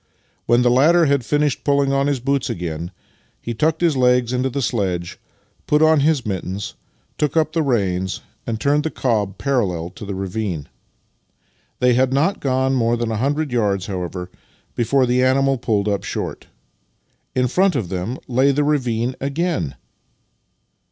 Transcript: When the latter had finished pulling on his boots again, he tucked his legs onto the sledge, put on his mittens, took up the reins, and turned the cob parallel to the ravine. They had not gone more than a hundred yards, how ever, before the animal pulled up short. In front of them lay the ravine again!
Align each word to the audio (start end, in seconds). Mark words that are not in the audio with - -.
When 0.47 0.63
the 0.63 0.71
latter 0.71 1.05
had 1.05 1.23
finished 1.23 1.63
pulling 1.63 1.93
on 1.93 2.07
his 2.07 2.19
boots 2.19 2.49
again, 2.49 2.89
he 3.39 3.53
tucked 3.53 3.81
his 3.81 3.95
legs 3.95 4.33
onto 4.33 4.49
the 4.49 4.59
sledge, 4.63 5.19
put 5.67 5.83
on 5.83 5.99
his 5.99 6.25
mittens, 6.25 6.73
took 7.19 7.37
up 7.37 7.53
the 7.53 7.61
reins, 7.61 8.21
and 8.47 8.59
turned 8.59 8.83
the 8.83 8.89
cob 8.89 9.37
parallel 9.37 9.91
to 9.91 10.03
the 10.03 10.15
ravine. 10.15 10.67
They 11.77 11.93
had 11.93 12.11
not 12.11 12.39
gone 12.39 12.73
more 12.73 12.97
than 12.97 13.11
a 13.11 13.17
hundred 13.17 13.51
yards, 13.51 13.85
how 13.85 14.01
ever, 14.01 14.31
before 14.73 15.05
the 15.05 15.23
animal 15.23 15.59
pulled 15.59 15.87
up 15.87 16.03
short. 16.03 16.47
In 17.35 17.47
front 17.47 17.75
of 17.75 17.89
them 17.89 18.17
lay 18.27 18.51
the 18.51 18.63
ravine 18.63 19.15
again! 19.21 19.75